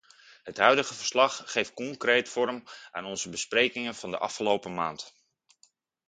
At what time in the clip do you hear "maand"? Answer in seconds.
4.73-5.13